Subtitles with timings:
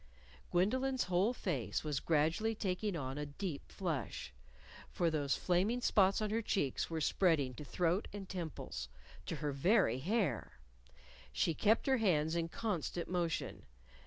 [0.49, 4.33] Gwendolyn's whole face was gradually taking on a deep flush,
[4.89, 8.89] for those flaming spots on her cheeks were spreading to throat and temples
[9.27, 10.53] to her very hair.
[11.31, 13.67] She kept her hands in constant motion.